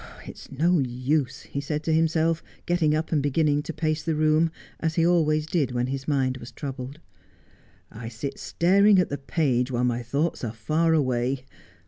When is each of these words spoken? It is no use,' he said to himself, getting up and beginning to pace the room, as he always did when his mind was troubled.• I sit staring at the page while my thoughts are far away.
It 0.25 0.35
is 0.35 0.51
no 0.51 0.79
use,' 0.79 1.43
he 1.43 1.61
said 1.61 1.83
to 1.83 1.93
himself, 1.93 2.41
getting 2.65 2.95
up 2.95 3.11
and 3.11 3.21
beginning 3.21 3.61
to 3.61 3.71
pace 3.71 4.01
the 4.01 4.15
room, 4.15 4.49
as 4.79 4.95
he 4.95 5.05
always 5.05 5.45
did 5.45 5.73
when 5.73 5.85
his 5.85 6.07
mind 6.07 6.37
was 6.37 6.51
troubled.• 6.51 6.97
I 7.95 8.09
sit 8.09 8.39
staring 8.39 8.97
at 8.97 9.09
the 9.09 9.19
page 9.19 9.69
while 9.69 9.83
my 9.83 10.01
thoughts 10.01 10.43
are 10.43 10.53
far 10.53 10.95
away. 10.95 11.45